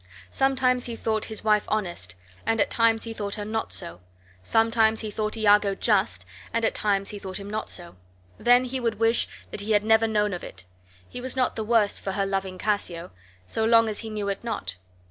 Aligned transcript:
Sometimes 0.31 0.87
he 0.87 0.95
thought 0.95 1.25
his 1.25 1.43
wife 1.43 1.65
honest, 1.67 2.15
and 2.43 2.59
at 2.59 2.71
times 2.71 3.03
he 3.03 3.13
thought 3.13 3.35
her 3.35 3.45
not 3.45 3.71
so; 3.71 3.99
sometimes 4.41 5.01
he 5.01 5.11
thought 5.11 5.37
Iago 5.37 5.75
just, 5.75 6.25
and 6.51 6.65
at 6.65 6.73
times 6.73 7.11
he 7.11 7.19
thought 7.19 7.39
him 7.39 7.47
not 7.47 7.69
so; 7.69 7.97
then 8.39 8.63
he 8.65 8.79
would 8.79 8.97
wish 8.97 9.27
that 9.51 9.61
he 9.61 9.73
had 9.73 9.83
never 9.83 10.07
known 10.07 10.33
of 10.33 10.43
it; 10.43 10.63
he 11.07 11.21
was 11.21 11.35
not 11.35 11.55
the 11.55 11.63
worse 11.63 11.99
for 11.99 12.13
her 12.13 12.25
loving 12.25 12.57
Cassio, 12.57 13.11
so 13.45 13.63
long 13.63 13.87
as 13.87 13.99
he 13.99 14.09
knew 14.09 14.27
it 14.27 14.43
not. 14.43 14.75